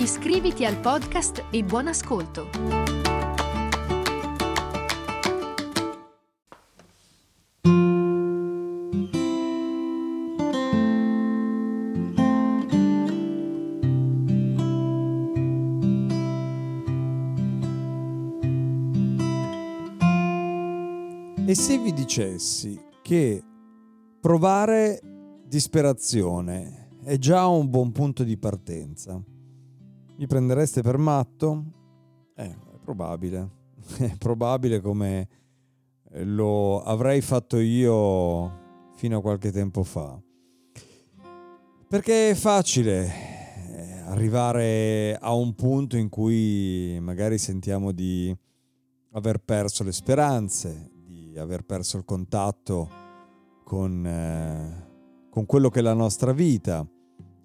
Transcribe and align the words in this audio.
Iscriviti 0.00 0.64
al 0.64 0.78
podcast 0.78 1.46
e 1.50 1.64
buon 1.64 1.88
ascolto. 1.88 2.48
E 21.44 21.54
se 21.56 21.78
vi 21.78 21.92
dicessi 21.92 22.80
che 23.02 23.42
provare 24.20 25.00
disperazione 25.44 26.90
è 27.02 27.18
già 27.18 27.48
un 27.48 27.68
buon 27.68 27.90
punto 27.90 28.22
di 28.22 28.36
partenza, 28.38 29.20
mi 30.18 30.26
prendereste 30.26 30.82
per 30.82 30.98
matto? 30.98 31.64
Eh, 32.34 32.50
è 32.50 32.78
probabile. 32.82 33.56
È 33.98 34.16
probabile 34.18 34.80
come 34.80 35.28
lo 36.10 36.82
avrei 36.82 37.20
fatto 37.20 37.58
io 37.58 38.90
fino 38.96 39.18
a 39.18 39.20
qualche 39.20 39.52
tempo 39.52 39.84
fa. 39.84 40.20
Perché 41.88 42.30
è 42.30 42.34
facile 42.34 43.06
eh, 43.70 43.92
arrivare 44.06 45.16
a 45.18 45.32
un 45.32 45.54
punto 45.54 45.96
in 45.96 46.08
cui 46.08 46.98
magari 47.00 47.38
sentiamo 47.38 47.92
di 47.92 48.36
aver 49.12 49.38
perso 49.38 49.84
le 49.84 49.92
speranze, 49.92 50.90
di 51.06 51.38
aver 51.38 51.62
perso 51.62 51.96
il 51.96 52.04
contatto 52.04 52.90
con, 53.64 54.04
eh, 54.04 55.28
con 55.30 55.46
quello 55.46 55.70
che 55.70 55.78
è 55.78 55.82
la 55.82 55.94
nostra 55.94 56.32
vita, 56.32 56.86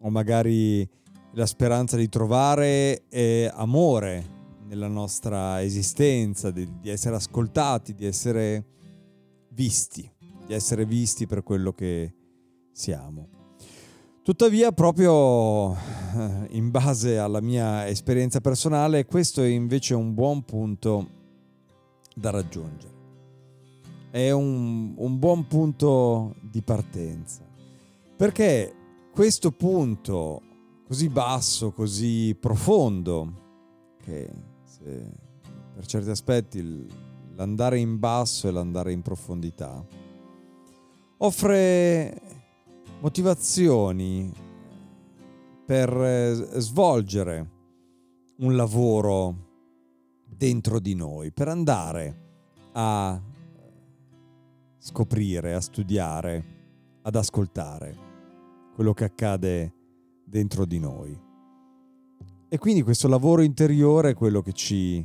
o 0.00 0.10
magari 0.10 0.88
la 1.38 1.46
speranza 1.46 1.96
di 1.96 2.08
trovare 2.08 3.04
eh, 3.08 3.48
amore 3.54 4.36
nella 4.66 4.88
nostra 4.88 5.62
esistenza, 5.62 6.50
di, 6.50 6.68
di, 6.80 6.88
essere 6.88 7.14
ascoltati, 7.14 7.94
di 7.94 8.06
essere 8.06 8.64
visti, 9.50 10.10
di 10.44 10.52
essere 10.52 10.84
visti 10.84 11.28
per 11.28 11.44
quello 11.44 11.72
che 11.72 12.12
siamo. 12.72 13.28
Tuttavia, 14.24 14.72
proprio 14.72 15.74
eh, 15.74 16.46
in 16.50 16.72
base 16.72 17.18
alla 17.18 17.40
mia 17.40 17.86
esperienza 17.86 18.40
personale, 18.40 19.04
questo 19.04 19.40
è 19.40 19.46
invece 19.46 19.94
un 19.94 20.14
buon 20.14 20.44
punto 20.44 21.08
da 22.16 22.30
raggiungere. 22.30 22.96
È 24.10 24.32
un, 24.32 24.92
un 24.96 25.18
buon 25.20 25.46
punto 25.46 26.34
di 26.40 26.62
partenza. 26.62 27.46
Perché 28.16 28.74
questo 29.12 29.52
punto 29.52 30.42
così 30.88 31.10
basso, 31.10 31.70
così 31.70 32.34
profondo, 32.40 33.96
che 34.00 34.32
per 35.74 35.84
certi 35.84 36.08
aspetti 36.08 36.86
l'andare 37.34 37.78
in 37.78 37.98
basso 37.98 38.48
e 38.48 38.50
l'andare 38.50 38.92
in 38.92 39.02
profondità, 39.02 39.86
offre 41.18 42.22
motivazioni 43.00 44.32
per 45.66 45.94
eh, 45.94 46.34
svolgere 46.58 47.50
un 48.38 48.56
lavoro 48.56 49.46
dentro 50.24 50.80
di 50.80 50.94
noi, 50.94 51.32
per 51.32 51.48
andare 51.48 52.26
a 52.72 53.20
scoprire, 54.78 55.52
a 55.52 55.60
studiare, 55.60 56.44
ad 57.02 57.14
ascoltare 57.14 58.06
quello 58.74 58.94
che 58.94 59.04
accade 59.04 59.72
dentro 60.28 60.64
di 60.64 60.78
noi. 60.78 61.18
E 62.50 62.58
quindi 62.58 62.82
questo 62.82 63.08
lavoro 63.08 63.42
interiore 63.42 64.10
è 64.10 64.14
quello 64.14 64.40
che 64.40 64.52
ci 64.52 65.04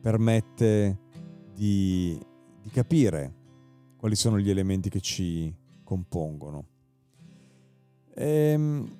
permette 0.00 0.98
di, 1.54 2.18
di 2.60 2.68
capire 2.70 3.42
quali 3.96 4.16
sono 4.16 4.38
gli 4.38 4.50
elementi 4.50 4.90
che 4.90 5.00
ci 5.00 5.54
compongono. 5.82 6.66
Ehm, 8.16 8.98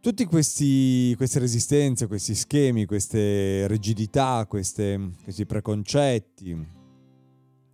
tutte 0.00 0.26
queste 0.26 1.38
resistenze, 1.38 2.06
questi 2.06 2.34
schemi, 2.34 2.86
queste 2.86 3.66
rigidità, 3.68 4.46
queste, 4.48 5.10
questi 5.22 5.44
preconcetti, 5.44 6.66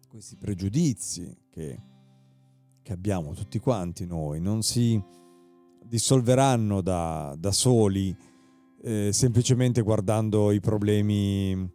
questi 0.08 0.36
pregiudizi 0.36 1.36
che, 1.50 1.82
che 2.82 2.92
abbiamo 2.92 3.32
tutti 3.34 3.58
quanti 3.60 4.06
noi, 4.06 4.40
non 4.40 4.62
si 4.62 5.00
dissolveranno 5.84 6.80
da, 6.80 7.34
da 7.38 7.52
soli 7.52 8.16
eh, 8.82 9.10
semplicemente 9.12 9.80
guardando 9.82 10.50
i 10.50 10.60
problemi 10.60 11.70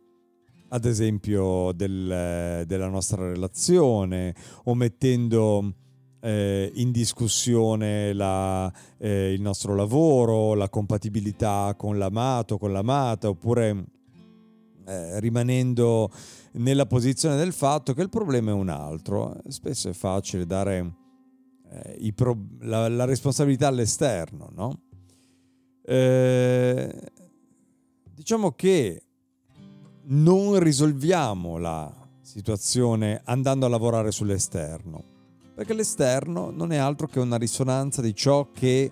ad 0.69 0.85
esempio 0.85 1.72
del, 1.73 2.63
della 2.66 2.90
nostra 2.90 3.25
relazione 3.29 4.35
o 4.66 4.75
mettendo 4.75 5.73
eh, 6.19 6.72
in 6.75 6.91
discussione 6.91 8.12
la, 8.12 8.72
eh, 8.97 9.31
il 9.31 9.41
nostro 9.41 9.75
lavoro, 9.75 10.53
la 10.56 10.69
compatibilità 10.69 11.73
con 11.78 11.97
l'amato, 11.97 12.57
con 12.57 12.73
l'amata, 12.73 13.29
oppure 13.29 13.85
eh, 14.85 15.19
rimanendo 15.19 16.12
nella 16.53 16.85
posizione 16.85 17.38
del 17.38 17.53
fatto 17.53 17.94
che 17.94 18.01
il 18.01 18.09
problema 18.09 18.51
è 18.51 18.53
un 18.53 18.69
altro. 18.69 19.38
Spesso 19.47 19.90
è 19.90 19.94
facile 19.94 20.46
dare 20.46 21.06
eh, 21.69 22.13
pro- 22.13 22.38
la, 22.61 22.88
la, 22.88 23.05
responsabilità 23.05 23.67
all'esterno, 23.67 24.50
no? 24.53 24.81
Eh, 25.83 26.94
diciamo 28.13 28.51
che 28.51 29.03
non 30.05 30.59
risolviamo 30.59 31.57
la 31.57 31.94
situazione 32.22 33.22
andando 33.25 33.66
a 33.66 33.69
lavorare 33.69 34.11
sull'esterno, 34.11 35.03
perché 35.55 35.73
l'esterno 35.73 36.51
non 36.51 36.72
è 36.72 36.78
altro 36.78 37.07
che 37.07 37.19
una 37.19 37.38
risonanza 37.38 38.01
di 38.01 38.13
ciò 38.16 38.51
che 38.51 38.91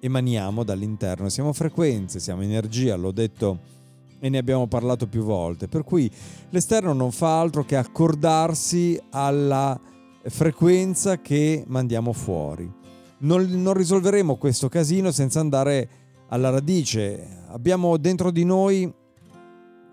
emaniamo 0.00 0.64
dall'interno. 0.64 1.28
Siamo 1.28 1.52
frequenze, 1.52 2.18
siamo 2.18 2.42
energia, 2.42 2.96
l'ho 2.96 3.12
detto 3.12 3.70
e 4.18 4.28
ne 4.28 4.38
abbiamo 4.38 4.66
parlato 4.68 5.06
più 5.06 5.22
volte, 5.22 5.68
per 5.68 5.84
cui 5.84 6.10
l'esterno 6.50 6.92
non 6.92 7.10
fa 7.10 7.40
altro 7.40 7.64
che 7.64 7.76
accordarsi 7.76 9.00
alla 9.10 9.78
frequenza 10.24 11.20
che 11.20 11.64
mandiamo 11.66 12.12
fuori. 12.12 12.70
Non, 13.18 13.44
non 13.62 13.74
risolveremo 13.74 14.36
questo 14.36 14.68
casino 14.68 15.10
senza 15.10 15.40
andare 15.40 15.88
alla 16.28 16.50
radice. 16.50 17.44
Abbiamo 17.48 17.96
dentro 17.96 18.30
di 18.30 18.44
noi 18.44 18.92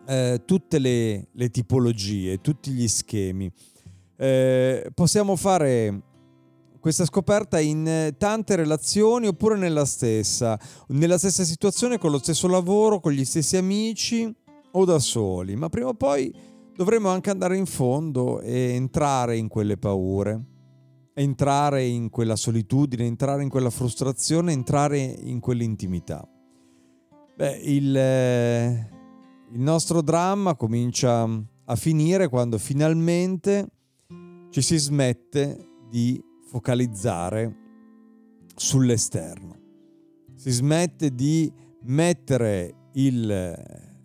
eh, 0.08 0.42
tutte 0.46 0.80
le, 0.80 1.28
le, 1.32 1.50
tipologie, 1.50 2.42
tutti 2.42 2.72
gli 2.72 2.88
schemi. 2.88 3.52
Eh, 4.16 4.90
possiamo 4.94 5.36
fare 5.36 6.02
questa 6.80 7.06
scoperta 7.06 7.60
in 7.60 8.14
tante 8.18 8.56
relazioni 8.56 9.28
oppure 9.28 9.58
nella 9.58 9.86
stessa, 9.86 10.60
nella 10.88 11.18
stessa 11.18 11.44
situazione, 11.44 11.98
con 11.98 12.12
lo 12.12 12.18
stesso 12.18 12.48
lavoro, 12.48 13.00
con 13.00 13.12
gli 13.12 13.26
stessi 13.26 13.58
amici 13.58 14.34
o 14.72 14.86
da 14.86 15.00
soli, 15.00 15.56
ma 15.56 15.70
prima 15.70 15.90
o 15.90 15.94
poi 15.94 16.34
dovremmo 16.80 17.10
anche 17.10 17.30
andare 17.30 17.58
in 17.58 17.66
fondo 17.66 18.40
e 18.40 18.74
entrare 18.74 19.36
in 19.36 19.50
quelle 19.50 19.76
paure, 19.76 20.42
entrare 21.14 21.84
in 21.84 22.10
quella 22.10 22.38
solitudine, 22.38 23.04
entrare 23.04 23.44
in 23.44 23.50
quella 23.50 23.70
frustrazione, 23.70 24.54
entrare 24.54 24.98
in 24.98 25.42
quell'intimità. 25.42 26.26
Beh, 27.36 27.58
il, 27.66 27.94
eh, 27.98 28.90
il 29.52 29.60
nostro 29.60 30.02
dramma 30.02 30.56
comincia 30.56 31.24
a 31.66 31.76
finire 31.76 32.30
quando 32.30 32.58
finalmente 32.58 33.68
ci 34.50 34.62
si 34.62 34.78
smette 34.78 35.72
di 35.90 36.24
focalizzare 36.46 37.58
sull'esterno. 38.56 39.58
Si 40.34 40.52
smette 40.52 41.14
di 41.14 41.52
mettere 41.82 42.74
il 42.94 43.54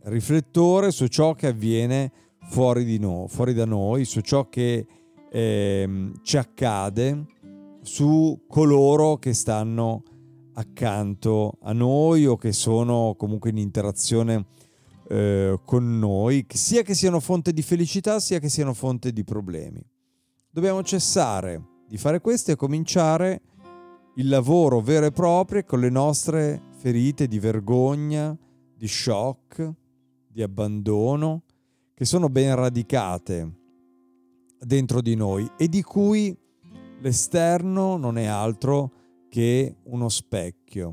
riflettore 0.06 0.90
su 0.90 1.06
ciò 1.06 1.34
che 1.34 1.46
avviene 1.46 2.10
fuori, 2.46 2.84
di 2.84 2.98
no, 2.98 3.26
fuori 3.28 3.54
da 3.54 3.64
noi, 3.64 4.04
su 4.04 4.20
ciò 4.20 4.48
che 4.48 4.86
eh, 5.30 6.10
ci 6.22 6.36
accade, 6.36 7.26
su 7.82 8.44
coloro 8.48 9.16
che 9.16 9.34
stanno 9.34 10.02
accanto 10.54 11.58
a 11.62 11.72
noi 11.72 12.26
o 12.26 12.36
che 12.36 12.52
sono 12.52 13.14
comunque 13.16 13.50
in 13.50 13.58
interazione 13.58 14.46
eh, 15.08 15.58
con 15.64 15.98
noi, 15.98 16.46
sia 16.48 16.82
che 16.82 16.94
siano 16.94 17.20
fonte 17.20 17.52
di 17.52 17.62
felicità, 17.62 18.20
sia 18.20 18.38
che 18.38 18.48
siano 18.48 18.72
fonte 18.72 19.12
di 19.12 19.24
problemi. 19.24 19.84
Dobbiamo 20.50 20.82
cessare 20.82 21.62
di 21.88 21.96
fare 21.98 22.20
questo 22.20 22.52
e 22.52 22.56
cominciare 22.56 23.42
il 24.16 24.28
lavoro 24.28 24.80
vero 24.80 25.06
e 25.06 25.10
proprio 25.10 25.64
con 25.64 25.80
le 25.80 25.90
nostre 25.90 26.62
ferite 26.76 27.26
di 27.26 27.38
vergogna, 27.38 28.36
di 28.76 28.86
shock, 28.86 29.72
di 30.28 30.42
abbandono, 30.42 31.43
che 31.94 32.04
sono 32.04 32.28
ben 32.28 32.54
radicate 32.56 33.52
dentro 34.58 35.00
di 35.00 35.14
noi 35.14 35.48
e 35.56 35.68
di 35.68 35.82
cui 35.82 36.36
l'esterno 37.00 37.96
non 37.96 38.18
è 38.18 38.24
altro 38.24 38.90
che 39.28 39.76
uno 39.84 40.08
specchio. 40.08 40.92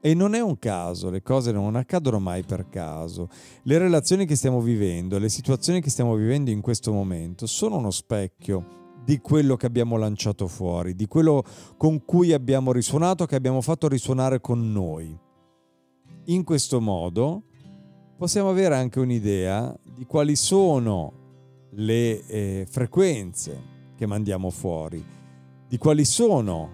E 0.00 0.14
non 0.14 0.34
è 0.34 0.40
un 0.40 0.58
caso, 0.58 1.10
le 1.10 1.22
cose 1.22 1.52
non 1.52 1.76
accadono 1.76 2.18
mai 2.18 2.42
per 2.42 2.68
caso. 2.68 3.28
Le 3.62 3.78
relazioni 3.78 4.26
che 4.26 4.34
stiamo 4.34 4.60
vivendo, 4.60 5.18
le 5.18 5.28
situazioni 5.28 5.80
che 5.80 5.90
stiamo 5.90 6.14
vivendo 6.14 6.50
in 6.50 6.60
questo 6.60 6.92
momento 6.92 7.46
sono 7.46 7.76
uno 7.76 7.90
specchio 7.90 8.80
di 9.04 9.18
quello 9.18 9.56
che 9.56 9.66
abbiamo 9.66 9.96
lanciato 9.96 10.46
fuori, 10.46 10.94
di 10.94 11.06
quello 11.06 11.44
con 11.76 12.04
cui 12.04 12.32
abbiamo 12.32 12.72
risuonato, 12.72 13.26
che 13.26 13.36
abbiamo 13.36 13.60
fatto 13.60 13.88
risuonare 13.88 14.40
con 14.40 14.72
noi. 14.72 15.16
In 16.26 16.44
questo 16.44 16.80
modo 16.80 17.44
possiamo 18.22 18.50
avere 18.50 18.76
anche 18.76 19.00
un'idea 19.00 19.76
di 19.82 20.06
quali 20.06 20.36
sono 20.36 21.12
le 21.70 22.24
eh, 22.26 22.66
frequenze 22.70 23.60
che 23.96 24.06
mandiamo 24.06 24.48
fuori, 24.50 25.04
di 25.66 25.76
quali 25.76 26.04
sono 26.04 26.70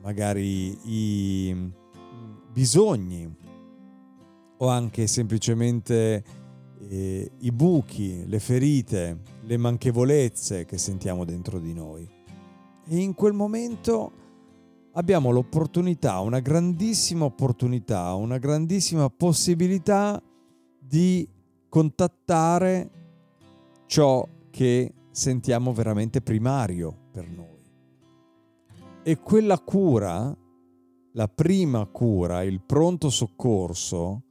magari 0.00 0.78
i 0.84 1.52
mm, 1.52 1.68
bisogni 2.50 3.30
o 4.56 4.66
anche 4.66 5.06
semplicemente 5.08 6.24
eh, 6.88 7.32
i 7.38 7.52
buchi, 7.52 8.26
le 8.26 8.38
ferite, 8.38 9.18
le 9.42 9.56
manchevolezze 9.58 10.64
che 10.64 10.78
sentiamo 10.78 11.26
dentro 11.26 11.58
di 11.58 11.74
noi. 11.74 12.08
E 12.86 12.96
in 12.96 13.12
quel 13.12 13.34
momento 13.34 14.12
abbiamo 14.92 15.32
l'opportunità, 15.32 16.20
una 16.20 16.40
grandissima 16.40 17.26
opportunità, 17.26 18.14
una 18.14 18.38
grandissima 18.38 19.10
possibilità 19.10 20.22
di 20.88 21.28
contattare 21.68 22.90
ciò 23.86 24.26
che 24.48 24.94
sentiamo 25.10 25.74
veramente 25.74 26.22
primario 26.22 26.96
per 27.12 27.28
noi. 27.28 27.46
E 29.02 29.18
quella 29.18 29.58
cura, 29.58 30.34
la 31.12 31.28
prima 31.28 31.84
cura, 31.86 32.42
il 32.42 32.62
pronto 32.62 33.10
soccorso, 33.10 34.22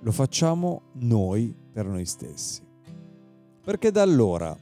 lo 0.00 0.12
facciamo 0.12 0.82
noi 0.94 1.54
per 1.72 1.86
noi 1.86 2.04
stessi. 2.04 2.60
Perché 3.64 3.90
da 3.90 4.02
allora 4.02 4.54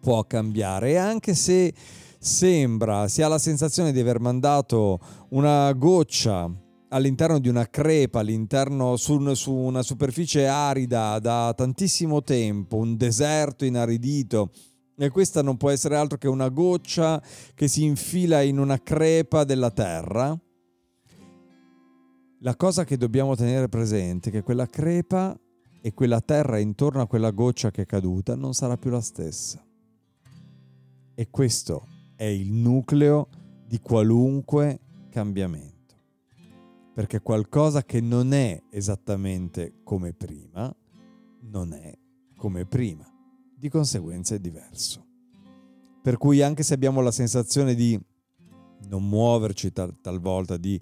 può 0.00 0.24
cambiare 0.24 0.90
e 0.90 0.96
anche 0.96 1.34
se 1.34 1.72
sembra, 2.18 3.08
si 3.08 3.22
ha 3.22 3.28
la 3.28 3.38
sensazione 3.38 3.92
di 3.92 4.00
aver 4.00 4.20
mandato 4.20 4.98
una 5.30 5.72
goccia 5.72 6.50
all'interno 6.90 7.38
di 7.38 7.48
una 7.48 7.68
crepa, 7.68 8.20
all'interno 8.20 8.96
su, 8.96 9.34
su, 9.34 9.52
una 9.52 9.82
superficie 9.82 10.46
arida 10.46 11.18
da 11.18 11.52
tantissimo 11.56 12.22
tempo, 12.22 12.76
un 12.76 12.96
deserto 12.96 13.64
inaridito, 13.64 14.50
e 14.96 15.08
questa 15.08 15.42
non 15.42 15.56
può 15.56 15.70
essere 15.70 15.96
altro 15.96 16.18
che 16.18 16.28
una 16.28 16.48
goccia 16.48 17.22
che 17.54 17.68
si 17.68 17.84
infila 17.84 18.42
in 18.42 18.58
una 18.58 18.82
crepa 18.82 19.44
della 19.44 19.70
terra. 19.70 20.38
La 22.42 22.56
cosa 22.56 22.84
che 22.84 22.96
dobbiamo 22.96 23.34
tenere 23.34 23.68
presente 23.68 24.28
è 24.28 24.32
che 24.32 24.42
quella 24.42 24.66
crepa 24.66 25.38
e 25.80 25.94
quella 25.94 26.20
terra 26.20 26.58
intorno 26.58 27.00
a 27.00 27.06
quella 27.06 27.30
goccia 27.30 27.70
che 27.70 27.82
è 27.82 27.86
caduta 27.86 28.34
non 28.34 28.52
sarà 28.52 28.76
più 28.76 28.90
la 28.90 29.00
stessa. 29.00 29.64
E 31.14 31.30
questo 31.30 31.86
è 32.16 32.24
il 32.24 32.52
nucleo 32.52 33.28
di 33.66 33.78
qualunque 33.80 34.80
cambiamento. 35.10 35.79
Perché 37.00 37.22
qualcosa 37.22 37.82
che 37.82 38.02
non 38.02 38.34
è 38.34 38.62
esattamente 38.68 39.80
come 39.84 40.12
prima, 40.12 40.70
non 41.44 41.72
è 41.72 41.96
come 42.36 42.66
prima. 42.66 43.10
Di 43.56 43.70
conseguenza 43.70 44.34
è 44.34 44.38
diverso. 44.38 45.06
Per 46.02 46.18
cui 46.18 46.42
anche 46.42 46.62
se 46.62 46.74
abbiamo 46.74 47.00
la 47.00 47.10
sensazione 47.10 47.74
di 47.74 47.98
non 48.88 49.08
muoverci 49.08 49.72
tal- 49.72 49.98
talvolta, 50.02 50.58
di 50.58 50.78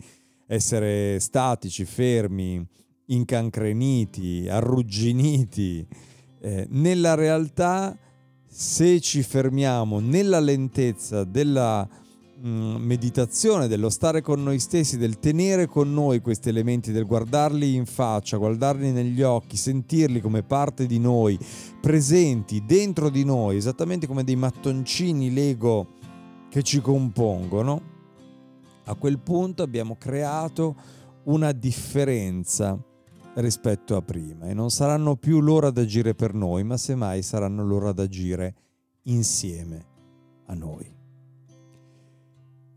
essere 0.48 1.20
statici, 1.20 1.84
fermi, 1.84 2.66
incancreniti, 3.06 4.48
arrugginiti. 4.48 5.86
Eh, 6.40 6.66
nella 6.68 7.14
realtà, 7.14 7.96
se 8.44 8.98
ci 8.98 9.22
fermiamo 9.22 10.00
nella 10.00 10.40
lentezza 10.40 11.22
della 11.22 11.88
meditazione, 12.40 13.66
dello 13.66 13.90
stare 13.90 14.20
con 14.20 14.42
noi 14.42 14.58
stessi, 14.58 14.96
del 14.96 15.18
tenere 15.18 15.66
con 15.66 15.92
noi 15.92 16.20
questi 16.20 16.48
elementi, 16.48 16.92
del 16.92 17.06
guardarli 17.06 17.74
in 17.74 17.84
faccia, 17.84 18.36
guardarli 18.36 18.92
negli 18.92 19.22
occhi, 19.22 19.56
sentirli 19.56 20.20
come 20.20 20.42
parte 20.42 20.86
di 20.86 20.98
noi, 20.98 21.38
presenti 21.80 22.64
dentro 22.64 23.10
di 23.10 23.24
noi, 23.24 23.56
esattamente 23.56 24.06
come 24.06 24.24
dei 24.24 24.36
mattoncini 24.36 25.32
Lego 25.32 25.94
che 26.48 26.62
ci 26.62 26.80
compongono, 26.80 27.96
a 28.84 28.94
quel 28.94 29.18
punto 29.18 29.62
abbiamo 29.62 29.96
creato 29.98 30.76
una 31.24 31.52
differenza 31.52 32.78
rispetto 33.34 33.96
a 33.96 34.02
prima 34.02 34.46
e 34.46 34.54
non 34.54 34.70
saranno 34.70 35.16
più 35.16 35.40
loro 35.40 35.66
ad 35.66 35.78
agire 35.78 36.14
per 36.14 36.34
noi, 36.34 36.64
ma 36.64 36.76
semmai 36.76 37.22
saranno 37.22 37.64
loro 37.64 37.88
ad 37.88 37.98
agire 37.98 38.54
insieme 39.02 39.84
a 40.46 40.54
noi. 40.54 40.97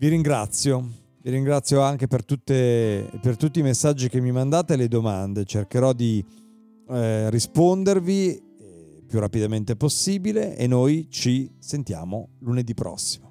Vi 0.02 0.08
ringrazio, 0.08 0.90
vi 1.22 1.30
ringrazio 1.30 1.82
anche 1.82 2.08
per, 2.08 2.26
tutte, 2.26 3.08
per 3.22 3.38
tutti 3.38 3.60
i 3.60 3.62
messaggi 3.62 4.10
che 4.10 4.20
mi 4.20 4.32
mandate 4.32 4.74
e 4.74 4.76
le 4.76 4.88
domande, 4.88 5.46
cercherò 5.46 5.94
di 5.94 6.26
eh, 6.90 7.30
rispondervi 7.30 8.36
eh, 8.36 9.04
più 9.06 9.20
rapidamente 9.20 9.76
possibile 9.76 10.58
e 10.58 10.66
noi 10.66 11.06
ci 11.12 11.52
sentiamo 11.60 12.30
lunedì 12.40 12.74
prossimo. 12.74 13.31